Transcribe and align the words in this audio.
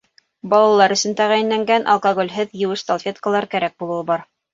Балалар 0.51 0.93
өсөн 0.95 1.11
тәғәйенләнгән 1.19 1.85
алкоголһеҙ 1.95 2.55
еүеш 2.63 2.85
салфеткалар 2.87 3.49
кәрәк 3.53 3.77
булыуы 3.85 4.09
бар. 4.09 4.25